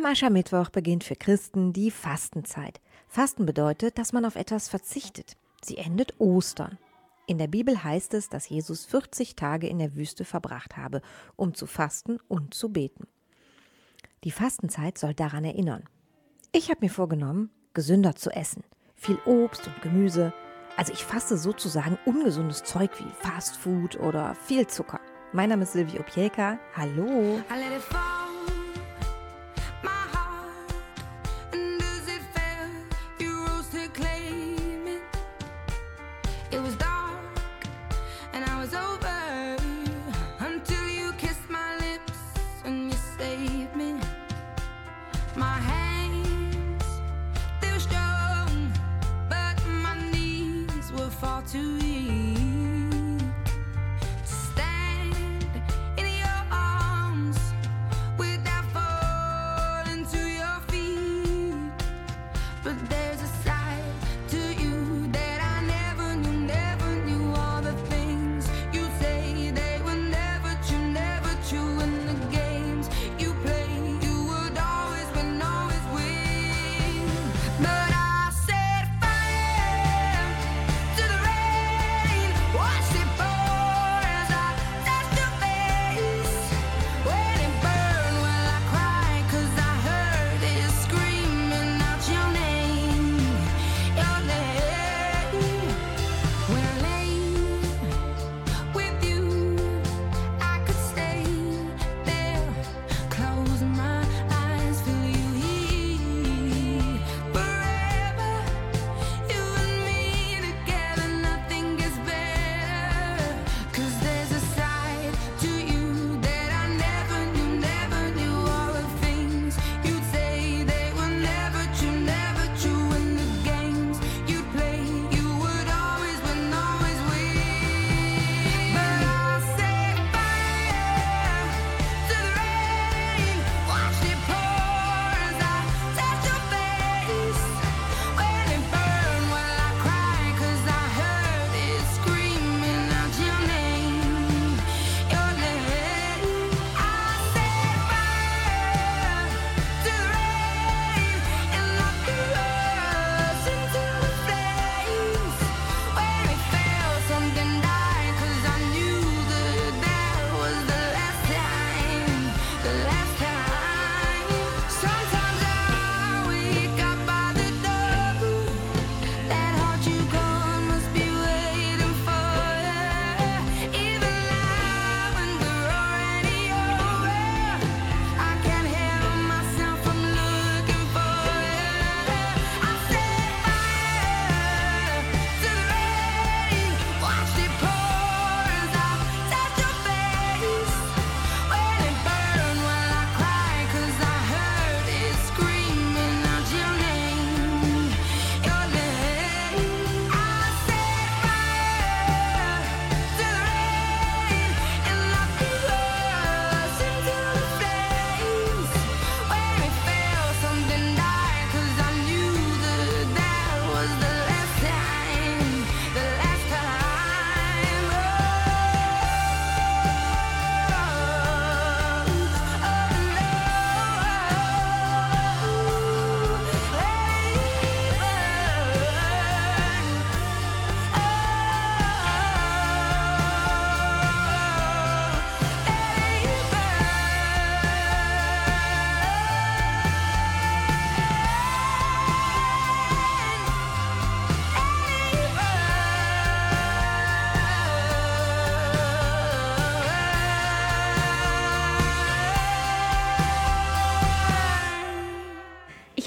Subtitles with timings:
[0.00, 2.80] Am Aschermittwoch beginnt für Christen die Fastenzeit.
[3.06, 5.36] Fasten bedeutet, dass man auf etwas verzichtet.
[5.62, 6.78] Sie endet Ostern.
[7.26, 11.02] In der Bibel heißt es, dass Jesus 40 Tage in der Wüste verbracht habe,
[11.36, 13.08] um zu fasten und zu beten.
[14.24, 15.84] Die Fastenzeit soll daran erinnern.
[16.52, 18.64] Ich habe mir vorgenommen, gesünder zu essen.
[18.94, 20.32] Viel Obst und Gemüse.
[20.78, 25.00] Also ich faste sozusagen ungesundes Zeug wie Fast Food oder viel Zucker.
[25.34, 26.58] Mein Name ist Silvio Pieka.
[26.74, 27.38] Hallo.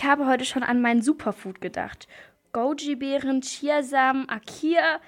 [0.04, 2.10] Ich habe heute schon an mein Superfood gedacht.
[2.52, 5.00] Goji-Beeren, Chiasamen, Akia,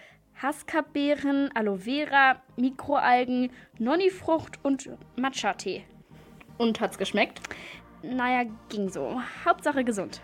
[0.41, 5.83] Haskap-Beeren, Aloe Vera, Mikroalgen, Nonnifrucht und Matcha-Tee.
[6.57, 7.41] Und hat's geschmeckt?
[8.03, 9.19] Naja, ging so.
[9.43, 10.21] Hauptsache gesund.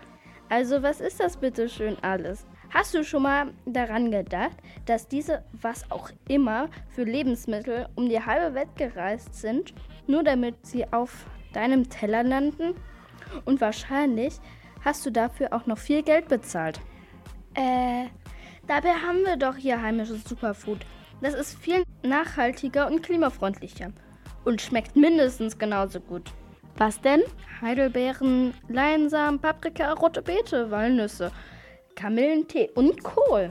[0.48, 2.46] Also, was ist das bitte schön alles?
[2.70, 8.24] Hast du schon mal daran gedacht, dass diese, was auch immer, für Lebensmittel um die
[8.24, 9.74] halbe Welt gereist sind,
[10.06, 12.74] nur damit sie auf deinem Teller landen?
[13.44, 14.40] Und wahrscheinlich
[14.84, 16.80] hast du dafür auch noch viel Geld bezahlt.
[17.54, 18.06] Äh,
[18.66, 20.80] dabei haben wir doch hier heimisches Superfood.
[21.20, 23.92] Das ist viel nachhaltiger und klimafreundlicher
[24.44, 26.32] und schmeckt mindestens genauso gut.
[26.76, 27.22] Was denn?
[27.60, 31.30] Heidelbeeren, Leinsamen, Paprika, rote Beete, Walnüsse,
[31.94, 33.50] Kamillentee und Kohl.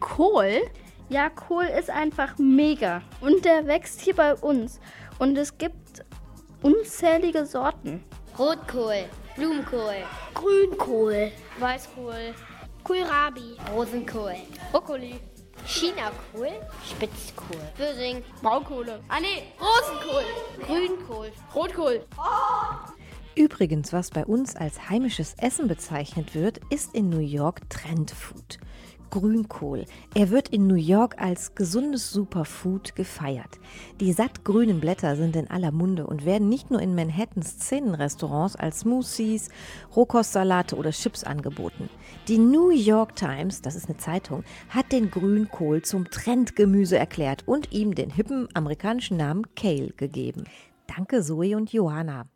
[0.00, 0.60] Kohl?
[1.08, 3.00] Ja, Kohl ist einfach mega.
[3.20, 4.80] Und der wächst hier bei uns.
[5.18, 6.04] Und es gibt
[6.62, 8.04] unzählige Sorten.
[8.38, 9.04] Rotkohl,
[9.38, 9.94] Blumenkohl,
[10.34, 11.30] Grünkohl,
[11.60, 12.34] Weißkohl,
[12.82, 14.34] Kohlrabi, Rosenkohl,
[14.72, 15.20] Brokkoli,
[15.64, 16.50] Chinakohl,
[16.84, 20.24] Spitzkohl, Würsing, Braunkohle, ah nee, Rosenkohl,
[20.66, 22.04] Grünkohl, Rotkohl.
[23.36, 28.58] Übrigens, was bei uns als heimisches Essen bezeichnet wird, ist in New York Trendfood.
[29.10, 29.84] Grünkohl.
[30.14, 33.58] Er wird in New York als gesundes Superfood gefeiert.
[34.00, 38.80] Die sattgrünen Blätter sind in aller Munde und werden nicht nur in Manhattans Szenenrestaurants als
[38.80, 39.48] Smoothies,
[39.94, 41.88] Rohkostsalate oder Chips angeboten.
[42.28, 47.72] Die New York Times, das ist eine Zeitung, hat den Grünkohl zum Trendgemüse erklärt und
[47.72, 50.44] ihm den hippen amerikanischen Namen Kale gegeben.
[50.86, 52.26] Danke Zoe und Johanna.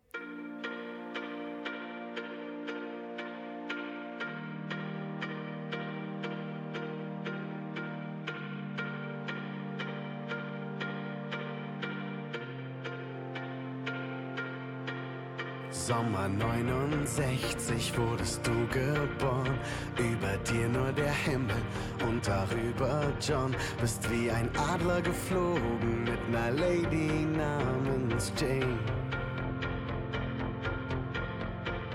[15.93, 19.59] Sommer 69 wurdest du geboren,
[19.99, 21.61] über dir nur der Himmel
[22.07, 23.55] und darüber John.
[23.79, 28.79] Bist wie ein Adler geflogen mit ner Lady namens Jane.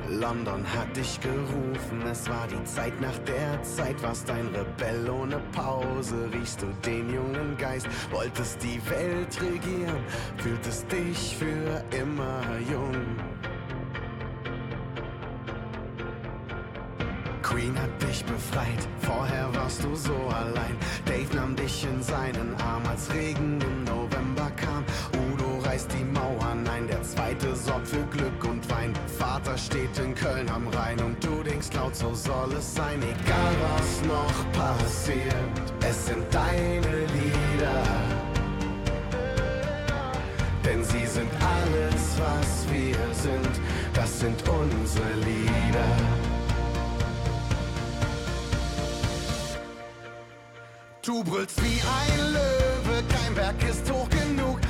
[0.08, 5.40] London hat dich gerufen, es war die Zeit nach der Zeit, warst ein Rebell ohne
[5.52, 10.04] Pause, riechst du den jungen Geist, wolltest die Welt regieren,
[10.36, 13.27] fühltest dich für immer jung.
[18.00, 20.76] Dich befreit, vorher warst du so allein.
[21.04, 24.84] Dave nahm dich in seinen Arm, als Regen im November kam.
[25.12, 28.92] Udo reißt die Mauern ein, der zweite sorgt für Glück und Wein.
[29.18, 33.02] Vater steht in Köln am Rhein und du denkst laut, so soll es sein.
[33.02, 35.34] Egal was noch passiert,
[35.80, 37.82] es sind deine Lieder.
[40.64, 43.60] Denn sie sind alles, was wir sind,
[43.94, 46.17] das sind unsere Lieder.
[51.08, 54.60] Du brüllst wie ein Löwe, kein Berg ist hoch genug.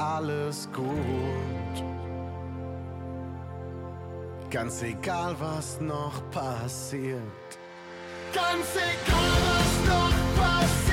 [0.00, 1.84] Alles gut.
[4.50, 7.22] Ganz egal, was noch passiert.
[8.32, 10.89] Ganz egal, was noch passiert,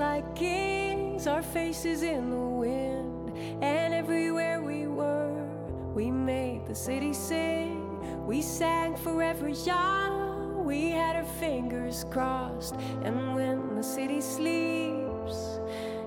[0.00, 3.36] like kings our faces in the wind.
[3.62, 5.46] And everywhere we were,
[5.94, 8.26] we made the city sing.
[8.26, 12.76] We sang for every young, we had our fingers crossed.
[13.04, 15.60] And when the city sleeps,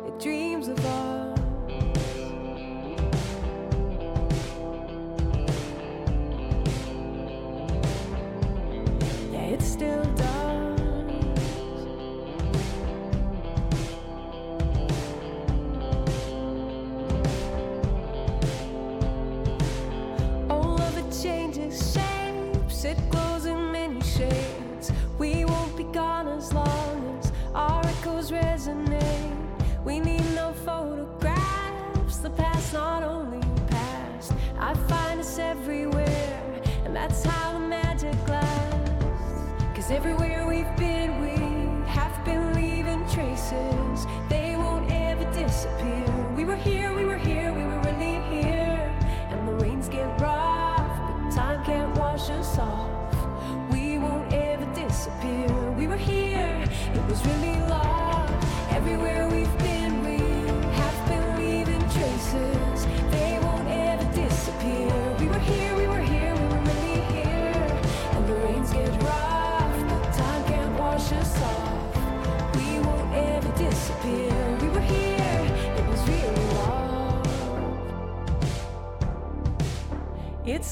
[0.08, 1.33] it dreams of us.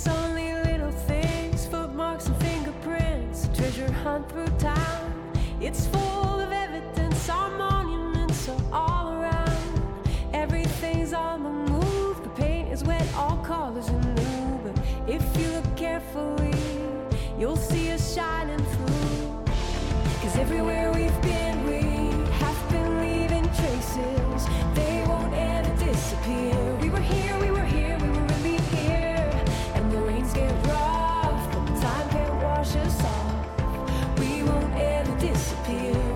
[0.04, 5.32] It's only little things, footmarks and fingerprints, a treasure hunt through town.
[5.60, 10.08] It's full of evidence, our monuments are all around.
[10.34, 14.60] Everything's on the move, the paint is wet, all colors are new.
[14.64, 16.56] But if you look carefully,
[17.38, 19.46] you'll see us shining through.
[20.24, 21.84] Cause everywhere we've been, we
[22.40, 24.48] have been leaving traces.
[24.74, 26.76] They won't ever disappear.
[26.82, 27.21] We were here,
[35.72, 36.11] feel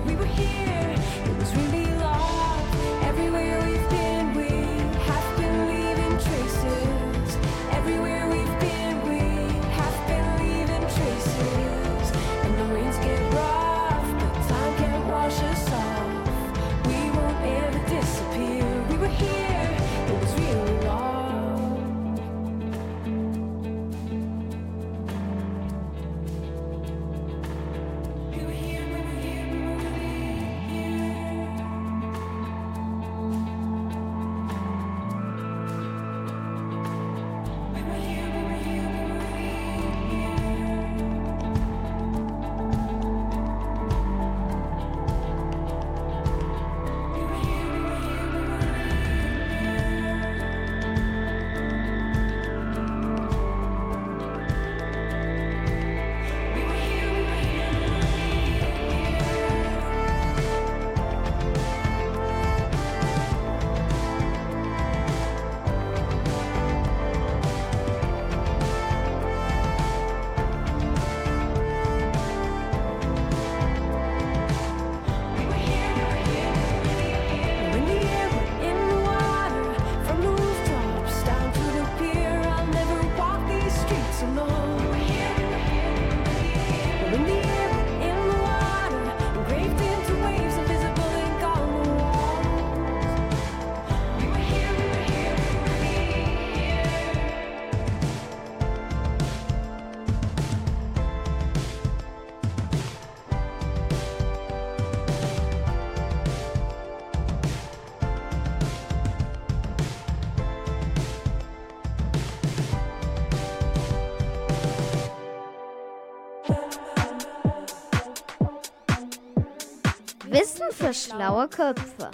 [120.76, 122.10] für schlaue Köpfe.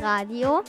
[0.00, 0.62] Radio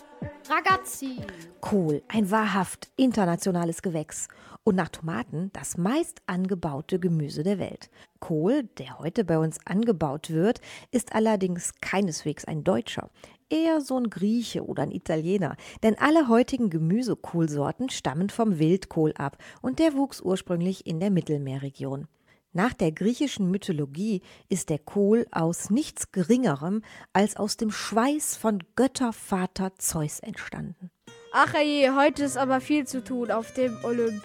[0.49, 1.17] Ragazzi.
[1.61, 4.27] Kohl, ein wahrhaft internationales Gewächs
[4.63, 7.91] und nach Tomaten das meist angebaute Gemüse der Welt.
[8.19, 13.11] Kohl, der heute bei uns angebaut wird, ist allerdings keineswegs ein Deutscher,
[13.49, 19.37] eher so ein Grieche oder ein Italiener, denn alle heutigen Gemüsekohlsorten stammen vom Wildkohl ab
[19.61, 22.07] und der wuchs ursprünglich in der Mittelmeerregion.
[22.55, 28.63] Nach der griechischen Mythologie ist der Kohl aus nichts Geringerem als aus dem Schweiß von
[28.77, 30.89] Göttervater Zeus entstanden.
[31.33, 34.23] Ach je, heute ist aber viel zu tun auf dem Olymp.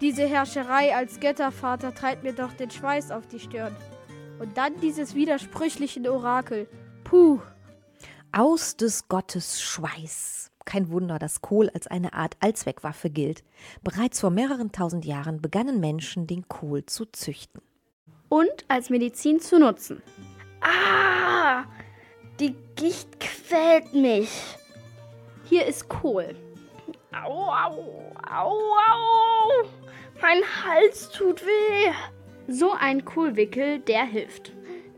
[0.00, 3.76] Diese Herrscherei als Göttervater treibt mir doch den Schweiß auf die Stirn.
[4.38, 6.70] Und dann dieses widersprüchliche Orakel.
[7.04, 7.38] Puh.
[8.32, 10.50] Aus des Gottes Schweiß.
[10.68, 13.42] Kein Wunder, dass Kohl als eine Art Allzweckwaffe gilt.
[13.82, 17.62] Bereits vor mehreren tausend Jahren begannen Menschen, den Kohl zu züchten.
[18.28, 20.02] Und als Medizin zu nutzen.
[20.60, 21.64] Ah,
[22.38, 24.28] die Gicht quält mich.
[25.44, 26.36] Hier ist Kohl.
[27.12, 29.68] Au, au, au, au.
[30.20, 31.92] Mein Hals tut weh.
[32.46, 34.52] So ein Kohlwickel, der hilft.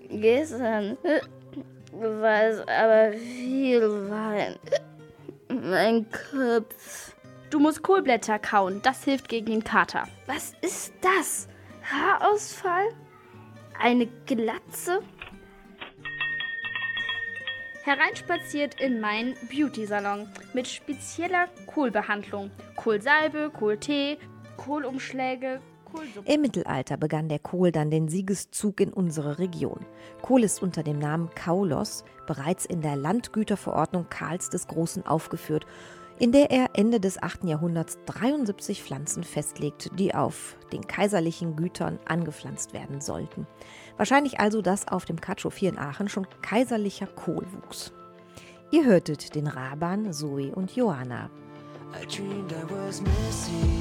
[0.08, 1.20] Gestern äh,
[1.92, 4.56] war es aber viel Wein.
[5.50, 7.16] Mein Kopf.
[7.50, 10.06] Du musst Kohlblätter kauen, das hilft gegen den Kater.
[10.26, 11.48] Was ist das?
[11.82, 12.86] Haarausfall?
[13.76, 15.02] Eine Glatze?
[17.82, 22.52] Hereinspaziert in meinen Beauty-Salon mit spezieller Kohlbehandlung.
[22.76, 24.18] Kohlsalbe, Kohltee,
[24.56, 25.60] Kohlumschläge.
[26.24, 29.84] Im Mittelalter begann der Kohl dann den Siegeszug in unsere Region.
[30.22, 35.66] Kohl ist unter dem Namen Kaulos bereits in der Landgüterverordnung Karls des Großen aufgeführt,
[36.18, 37.44] in der er Ende des 8.
[37.44, 43.46] Jahrhunderts 73 Pflanzen festlegt, die auf den kaiserlichen Gütern angepflanzt werden sollten.
[43.96, 47.92] Wahrscheinlich also, dass auf dem Katschow in Aachen schon kaiserlicher Kohl wuchs.
[48.70, 51.30] Ihr hörtet den Raban, Zoe und Johanna.
[51.92, 53.80] I dreamed I was missing.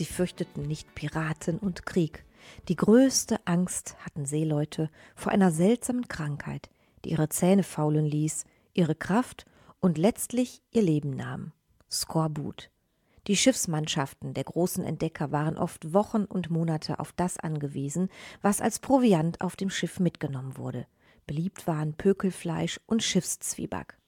[0.00, 2.24] Sie fürchteten nicht Piraten und Krieg.
[2.68, 6.70] Die größte Angst hatten Seeleute vor einer seltsamen Krankheit,
[7.04, 9.44] die ihre Zähne faulen ließ, ihre Kraft
[9.78, 11.52] und letztlich ihr Leben nahm.
[11.90, 12.70] Skorbut.
[13.26, 18.08] Die Schiffsmannschaften der großen Entdecker waren oft Wochen und Monate auf das angewiesen,
[18.40, 20.86] was als Proviant auf dem Schiff mitgenommen wurde.
[21.26, 23.98] Beliebt waren Pökelfleisch und Schiffszwieback.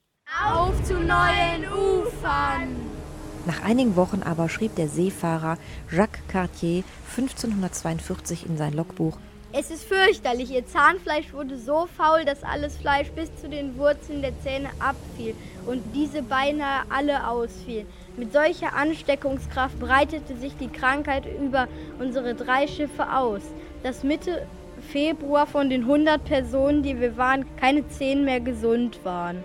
[0.42, 3.01] Auf zu neuen Ufern!
[3.44, 5.58] Nach einigen Wochen aber schrieb der Seefahrer
[5.90, 6.84] Jacques Cartier
[7.16, 9.18] 1542 in sein Logbuch,
[9.52, 10.50] Es ist fürchterlich.
[10.52, 15.34] Ihr Zahnfleisch wurde so faul, dass alles Fleisch bis zu den Wurzeln der Zähne abfiel
[15.66, 17.86] und diese beinahe alle ausfielen.
[18.16, 21.66] Mit solcher Ansteckungskraft breitete sich die Krankheit über
[21.98, 23.42] unsere drei Schiffe aus,
[23.82, 24.46] dass Mitte
[24.92, 29.42] Februar von den 100 Personen, die wir waren, keine zehn mehr gesund waren.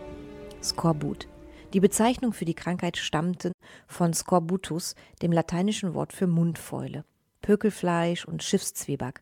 [0.62, 1.28] Skorbut.
[1.74, 3.52] Die Bezeichnung für die Krankheit stammte
[3.88, 7.04] von Skorbutus, dem lateinischen Wort für Mundfäule.
[7.42, 9.22] Pökelfleisch und Schiffszwieback.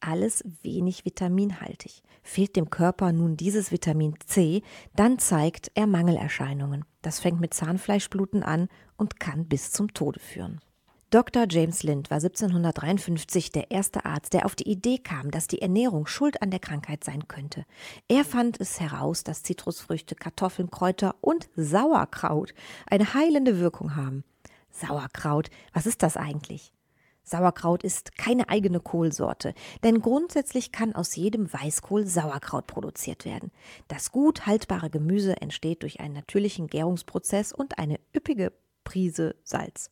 [0.00, 2.02] Alles wenig vitaminhaltig.
[2.22, 4.62] Fehlt dem Körper nun dieses Vitamin C,
[4.96, 6.84] dann zeigt er Mangelerscheinungen.
[7.02, 10.60] Das fängt mit Zahnfleischbluten an und kann bis zum Tode führen.
[11.12, 11.44] Dr.
[11.46, 16.06] James Lind war 1753 der erste Arzt, der auf die Idee kam, dass die Ernährung
[16.06, 17.66] schuld an der Krankheit sein könnte.
[18.08, 22.54] Er fand es heraus, dass Zitrusfrüchte, Kartoffeln, Kräuter und Sauerkraut
[22.86, 24.24] eine heilende Wirkung haben.
[24.70, 26.72] Sauerkraut, was ist das eigentlich?
[27.24, 29.52] Sauerkraut ist keine eigene Kohlsorte,
[29.84, 33.52] denn grundsätzlich kann aus jedem Weißkohl Sauerkraut produziert werden.
[33.86, 39.90] Das gut haltbare Gemüse entsteht durch einen natürlichen Gärungsprozess und eine üppige Prise Salz.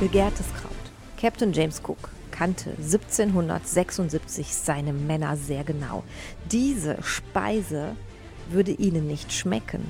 [0.00, 0.70] Gegärtes Kraut.
[1.20, 6.04] Captain James Cook kannte 1776 seine Männer sehr genau.
[6.52, 7.96] Diese Speise
[8.48, 9.84] würde ihnen nicht schmecken.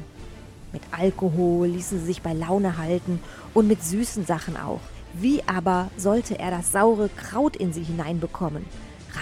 [0.73, 3.21] Mit Alkohol ließen sie sich bei Laune halten
[3.53, 4.81] und mit süßen Sachen auch.
[5.13, 8.65] Wie aber sollte er das saure Kraut in sie hineinbekommen?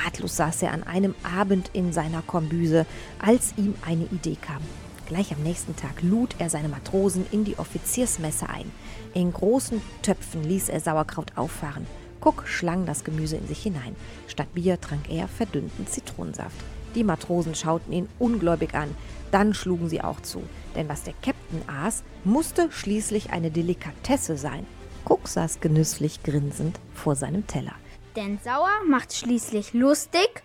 [0.05, 2.87] Ratlos saß er an einem Abend in seiner Kombüse,
[3.19, 4.63] als ihm eine Idee kam.
[5.07, 8.71] Gleich am nächsten Tag lud er seine Matrosen in die Offiziersmesse ein.
[9.17, 11.87] In großen Töpfen ließ er Sauerkraut auffahren.
[12.21, 13.97] Cook schlang das Gemüse in sich hinein.
[14.29, 16.55] Statt Bier trank er verdünnten Zitronensaft.
[16.95, 18.95] Die Matrosen schauten ihn ungläubig an.
[19.31, 20.43] Dann schlugen sie auch zu.
[20.75, 24.67] Denn was der Captain aß, musste schließlich eine Delikatesse sein.
[25.07, 27.75] Cook saß genüsslich grinsend vor seinem Teller.
[28.17, 30.43] Denn sauer macht schließlich lustig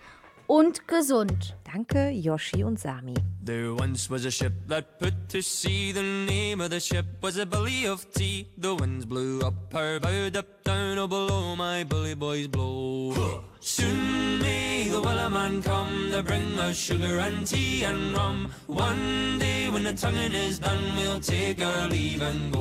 [0.52, 1.56] und gesund.
[1.64, 3.14] Danke, Yoshi und Sami.
[3.46, 5.94] There once was a ship that put to sea.
[5.94, 8.48] The name of the ship was a Billy of Tea.
[8.58, 13.14] The winds blew up her bow, up down, oh below my bully boys blow.
[13.62, 18.52] Soon may the Wellerman come to bring us sugar and tea and rum.
[18.68, 22.61] One day when the tonguing is done, we'll take our leave and go.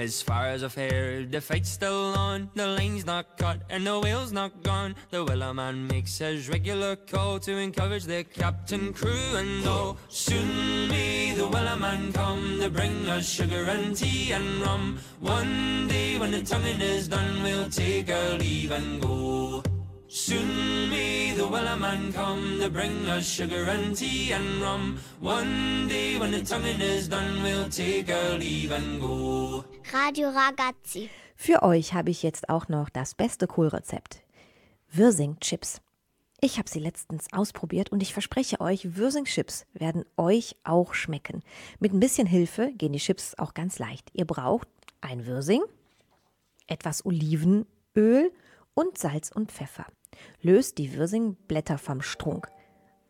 [0.00, 2.48] As far as I've heard, the fight's still on.
[2.54, 4.96] The line's not cut and the whale's not gone.
[5.10, 9.98] The Wellerman makes his regular call to encourage the captain, crew, and all.
[10.08, 14.98] Soon may the Wellerman come to bring us sugar and tea and rum.
[15.20, 19.62] One day when the tonguing is done, we'll take our leave and go.
[20.08, 24.98] Soon may the Wellerman come to bring us sugar and tea and rum.
[25.20, 29.62] One day when the tonguing is done, we'll take our leave and go.
[29.88, 31.08] Radio Ragazzi.
[31.34, 34.22] Für euch habe ich jetzt auch noch das beste Kohlrezept.
[34.92, 35.80] Wirsing-Chips.
[36.40, 41.42] Ich habe sie letztens ausprobiert und ich verspreche euch, Wirsing-Chips werden euch auch schmecken.
[41.80, 44.10] Mit ein bisschen Hilfe gehen die Chips auch ganz leicht.
[44.12, 44.68] Ihr braucht
[45.00, 45.62] ein Wirsing,
[46.66, 48.32] etwas Olivenöl
[48.74, 49.86] und Salz und Pfeffer.
[50.40, 52.48] Löst die Wirsingblätter vom Strunk.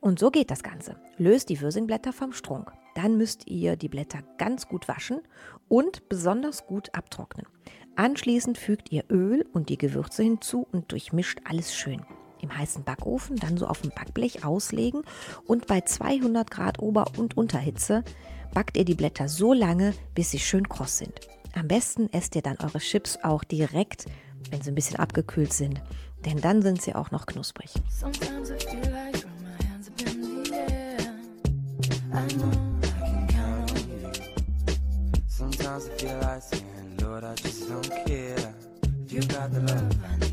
[0.01, 0.97] Und so geht das Ganze.
[1.19, 2.73] Löst die Wirsingblätter vom Strunk.
[2.95, 5.21] Dann müsst ihr die Blätter ganz gut waschen
[5.71, 7.47] und besonders gut abtrocknen.
[7.97, 12.05] Anschließend fügt ihr Öl und die Gewürze hinzu und durchmischt alles schön.
[12.43, 15.03] Im heißen Backofen dann so auf dem Backblech auslegen
[15.47, 18.03] und bei 200 Grad Ober- und Unterhitze
[18.53, 21.21] backt ihr die Blätter so lange, bis sie schön kross sind.
[21.55, 24.07] Am besten esst ihr dann eure Chips auch direkt,
[24.51, 25.81] wenn sie ein bisschen abgekühlt sind,
[26.25, 27.71] denn dann sind sie auch noch knusprig.
[32.13, 32.70] I feel
[35.81, 38.55] Sometimes I feel like saying, Lord, I just don't care.
[39.09, 40.30] You got the love,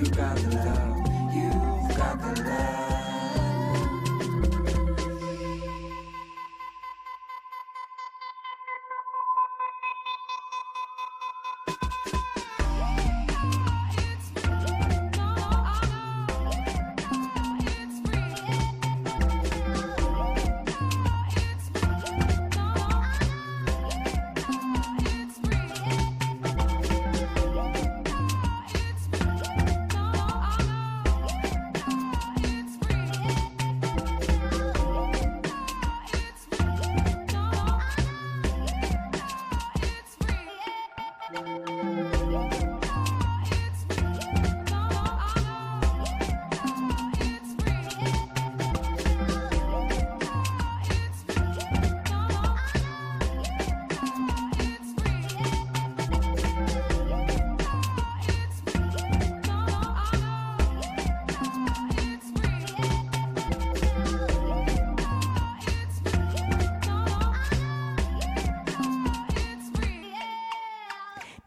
[0.00, 2.99] you got the love, you've got the love.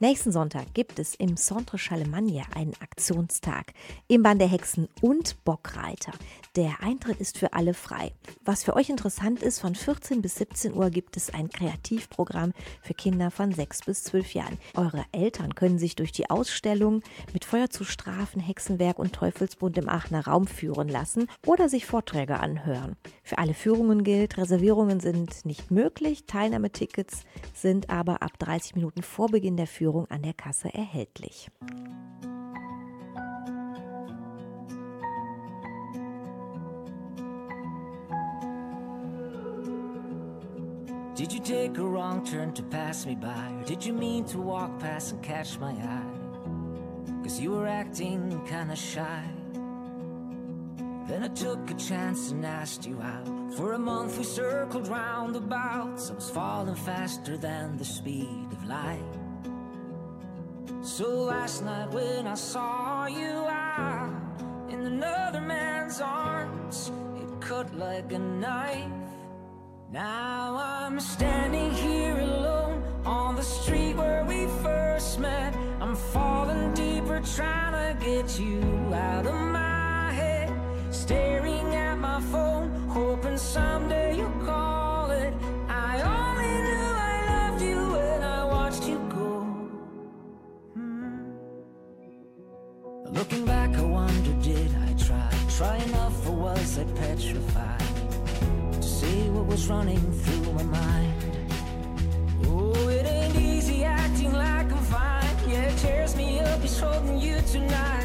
[0.03, 3.73] Nächsten Sonntag gibt es im Centre Charlemagne einen Aktionstag
[4.07, 6.13] im Band der Hexen und Bockreiter.
[6.55, 8.13] Der Eintritt ist für alle frei.
[8.45, 12.93] Was für euch interessant ist, von 14 bis 17 Uhr gibt es ein Kreativprogramm für
[12.93, 14.57] Kinder von 6 bis 12 Jahren.
[14.75, 17.01] Eure Eltern können sich durch die Ausstellung
[17.33, 22.39] mit Feuer zu Strafen, Hexenwerk und Teufelsbund im Aachener Raum führen lassen oder sich Vorträge
[22.39, 22.95] anhören.
[23.21, 27.23] Für alle Führungen gilt, Reservierungen sind nicht möglich, Teilnahmetickets
[27.53, 31.49] sind aber ab 30 Minuten vor Beginn der Führung an der Kasse erhältlich.
[41.43, 43.51] Take a wrong turn to pass me by?
[43.59, 46.13] Or did you mean to walk past and catch my eye?
[47.21, 49.23] Cause you were acting kinda shy.
[51.07, 53.27] Then I took a chance and asked you out.
[53.57, 56.11] For a month we circled roundabouts.
[56.11, 59.13] I was falling faster than the speed of light.
[60.81, 64.15] So last night when I saw you out
[64.69, 69.02] in another man's arms, it cut like a knife.
[69.93, 75.55] Now I'm standing here alone on the street where we first met.
[75.79, 78.59] I'm falling deeper, trying to get you
[78.91, 80.51] out of my head.
[80.89, 85.31] Staring at my phone, hoping someday you'll call it.
[85.69, 89.41] I only knew I loved you when I watched you go.
[90.73, 91.33] Hmm.
[93.11, 95.29] Looking back, I wonder, did I try?
[95.55, 97.72] Try enough, or was I petrified?
[99.03, 101.13] say what was running through my mind.
[102.45, 105.35] Oh, it ain't easy acting like I'm fine.
[105.49, 108.02] Yeah, it tears me up, it's holding you tonight.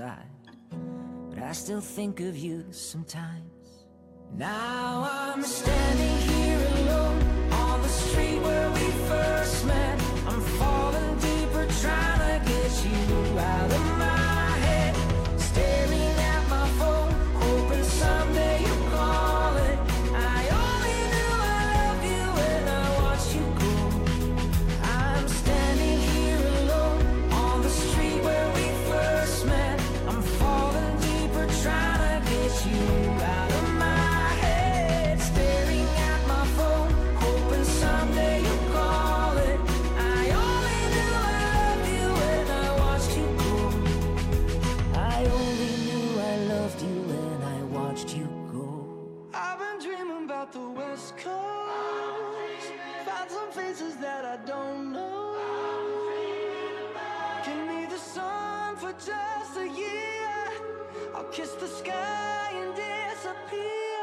[0.00, 0.32] side.
[1.28, 3.70] But I still think of you sometimes.
[4.34, 7.22] Now I'm standing here alone
[7.64, 9.96] on the street where we first met.
[10.30, 13.99] I'm falling deeper, trying to get you out of my
[53.70, 55.36] places that I don't know.
[57.44, 60.28] Give me the sun for just a year.
[61.14, 64.00] I'll kiss the sky and disappear.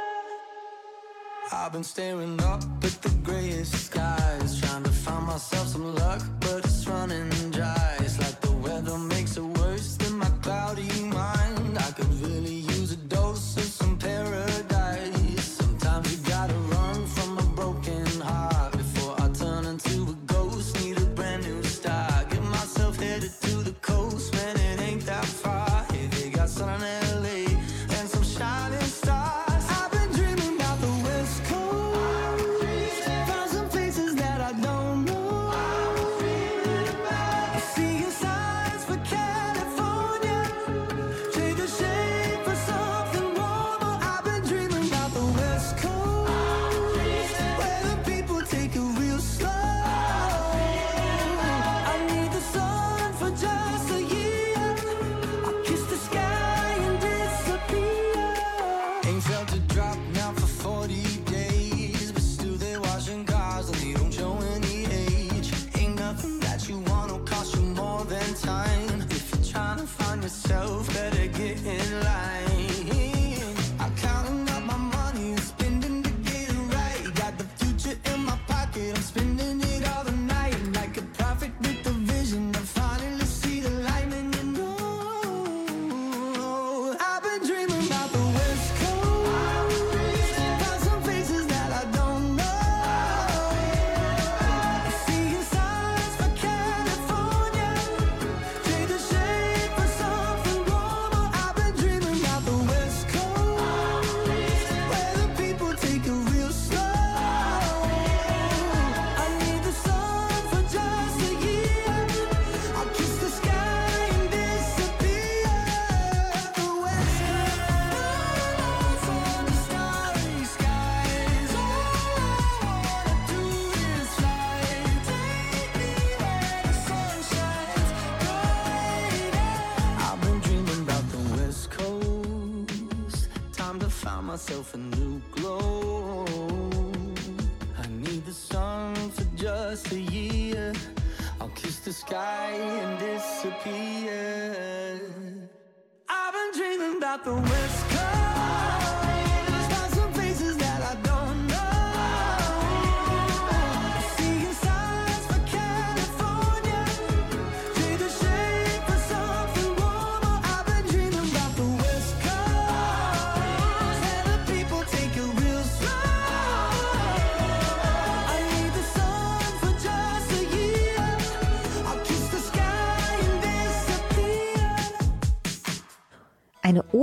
[1.52, 6.64] I've been staring up at the grayest skies, trying to find myself some luck, but
[6.64, 7.97] it's running dry.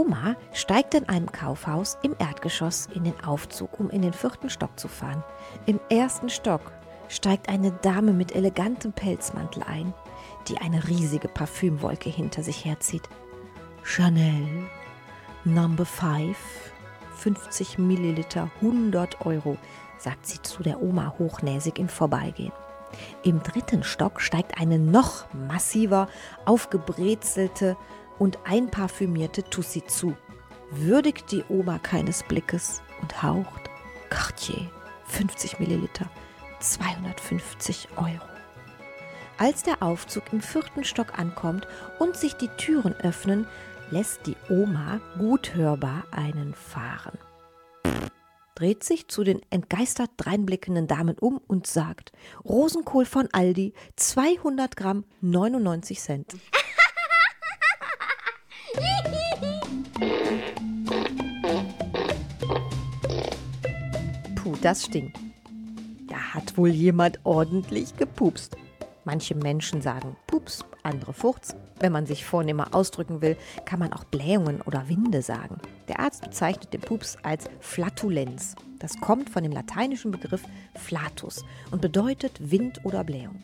[0.05, 4.79] Oma steigt in einem Kaufhaus im Erdgeschoss in den Aufzug, um in den vierten Stock
[4.79, 5.23] zu fahren.
[5.67, 6.73] Im ersten Stock
[7.09, 9.95] steigt eine Dame mit elegantem Pelzmantel ein,
[10.49, 13.09] die eine riesige Parfümwolke hinter sich herzieht.
[13.83, 14.69] Chanel,
[15.45, 16.37] Number 5,
[17.17, 19.57] 50 Milliliter, 100 Euro,
[19.99, 22.53] sagt sie zu der Oma hochnäsig im Vorbeigehen.
[23.23, 26.09] Im dritten Stock steigt eine noch massiver,
[26.45, 27.77] aufgebrezelte
[28.19, 30.17] und einparfümierte Tussi zu,
[30.71, 33.71] würdigt die Oma keines Blickes und haucht
[34.11, 34.71] Cartier
[35.07, 36.09] 50 Milliliter
[36.61, 38.25] 250 Euro.
[39.37, 41.67] Als der Aufzug im vierten Stock ankommt
[41.99, 43.47] und sich die Türen öffnen,
[43.91, 47.19] lässt die Oma gut hörbar einen fahren.
[48.55, 52.13] Dreht sich zu den entgeistert dreinblickenden Damen um und sagt:
[52.45, 56.35] Rosenkohl von Aldi, 200 Gramm, 99 Cent.
[64.37, 65.19] Puh, das stinkt.
[66.09, 68.57] Da hat wohl jemand ordentlich gepupst.
[69.05, 71.55] Manche Menschen sagen Pups, andere Furz.
[71.79, 75.59] Wenn man sich vornehmer ausdrücken will, kann man auch Blähungen oder Winde sagen.
[75.89, 78.55] Der Arzt bezeichnet den Pups als Flatulenz.
[78.79, 80.43] Das kommt von dem lateinischen Begriff
[80.75, 83.43] flatus und bedeutet Wind oder Blähung.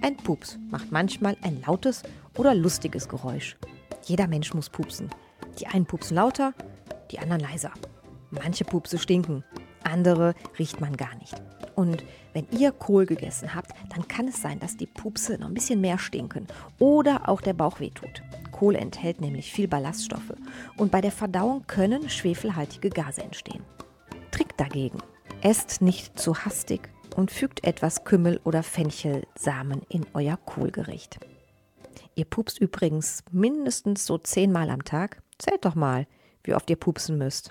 [0.00, 2.02] Ein Pups macht manchmal ein lautes
[2.36, 3.56] oder lustiges Geräusch.
[4.04, 5.10] Jeder Mensch muss pupsen.
[5.58, 6.54] Die einen pupsen lauter,
[7.10, 7.72] die anderen leiser.
[8.30, 9.44] Manche Pupse stinken,
[9.84, 11.34] andere riecht man gar nicht.
[11.74, 15.54] Und wenn ihr Kohl gegessen habt, dann kann es sein, dass die Pupse noch ein
[15.54, 16.46] bisschen mehr stinken
[16.78, 18.22] oder auch der Bauch wehtut.
[18.50, 20.34] Kohl enthält nämlich viel Ballaststoffe
[20.76, 23.64] und bei der Verdauung können schwefelhaltige Gase entstehen.
[24.30, 24.98] Trick dagegen.
[25.42, 31.18] Esst nicht zu hastig und fügt etwas Kümmel oder Fenchelsamen in euer Kohlgericht.
[32.14, 35.22] Ihr pupst übrigens mindestens so zehnmal am Tag.
[35.38, 36.06] Zählt doch mal,
[36.44, 37.50] wie oft ihr pupsen müsst.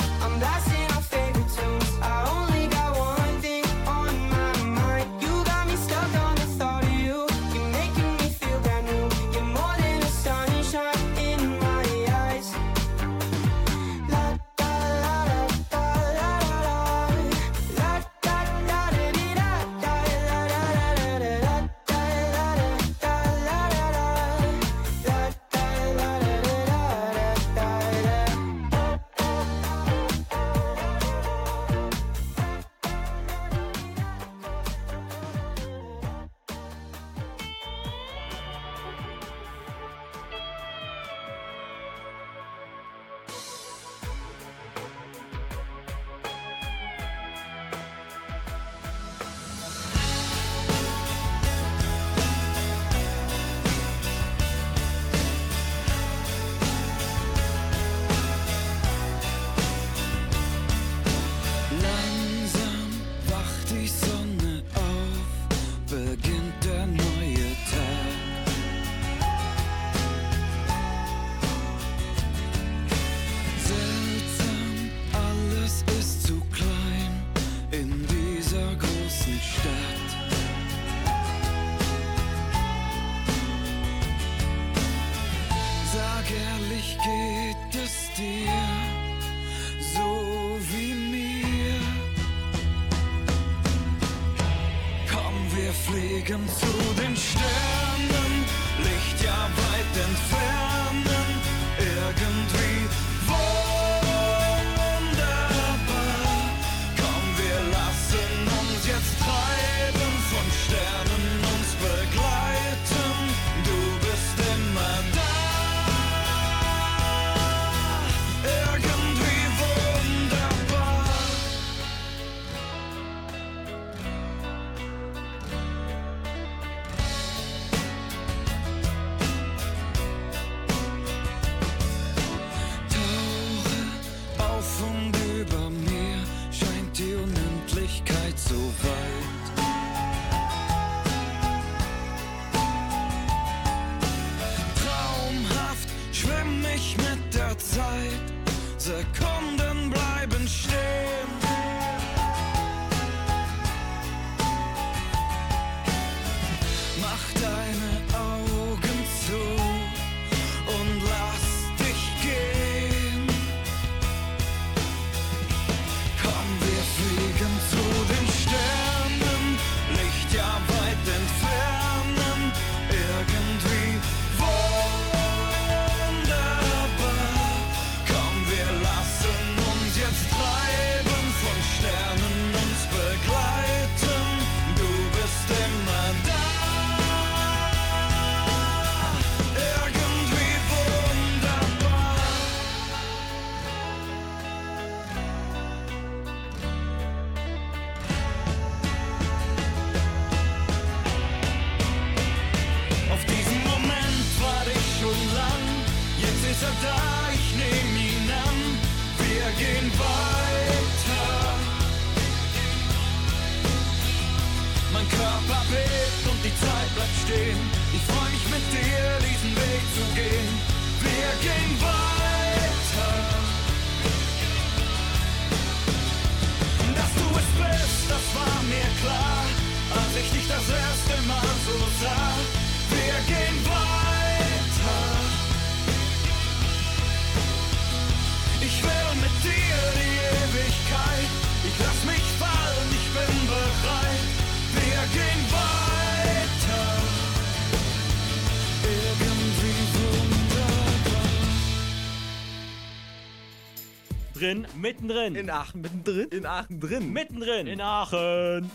[254.81, 255.35] Mittendrin.
[255.35, 256.27] In Aachen mittendrin?
[256.29, 257.13] In Aachen drin.
[257.13, 257.67] Mittendrin.
[257.67, 258.69] In Aachen.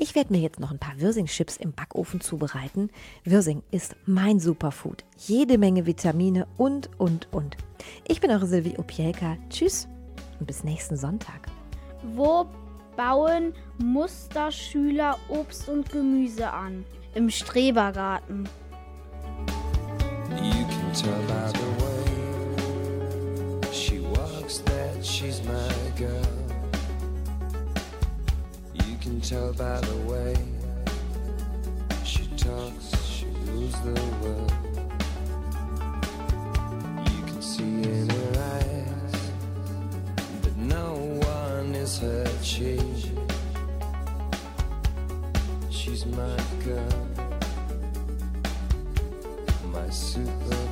[0.00, 2.90] Ich werde mir jetzt noch ein paar Wirsing-Chips im Backofen zubereiten.
[3.24, 5.04] Wirsing ist mein Superfood.
[5.16, 7.56] Jede Menge Vitamine und, und, und.
[8.06, 9.36] Ich bin eure Silvi Opielka.
[9.50, 9.88] Tschüss
[10.38, 11.48] und bis nächsten Sonntag.
[12.14, 12.46] Wo
[12.96, 16.84] bauen Musterschüler Obst und Gemüse an?
[17.14, 18.48] Im Strebergarten.
[20.36, 21.77] You can tell by the way
[24.48, 26.22] walks that she's my girl.
[28.72, 30.34] You can tell by the way
[32.02, 34.52] she talks, she rules the world.
[37.12, 39.30] You can see in her eyes
[40.42, 43.10] that no one is her chief.
[45.68, 47.08] She's my girl
[49.72, 50.67] my supergirl.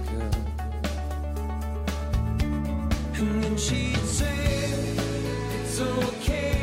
[3.58, 4.36] She'd say,
[5.64, 6.56] It's okay,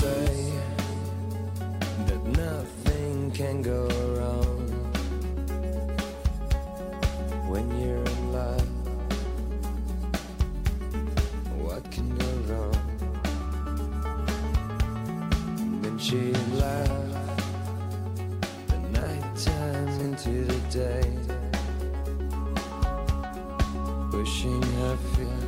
[0.00, 0.52] say
[2.06, 3.86] that nothing can go
[4.16, 4.60] wrong
[7.50, 8.68] when you're in love.
[11.64, 12.80] What can go wrong?
[15.58, 16.34] And then she'd
[18.68, 21.08] the night nighttime into the day,
[24.10, 25.39] pushing her feet